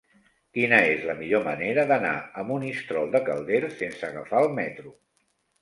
Quina 0.57 0.79
és 0.93 1.03
la 1.09 1.15
millor 1.19 1.43
manera 1.49 1.83
d'anar 1.93 2.15
a 2.31 2.45
Monistrol 2.53 3.15
de 3.17 3.21
Calders 3.29 3.79
sense 3.83 4.11
agafar 4.11 4.45
el 4.49 4.53
metro? 4.65 4.99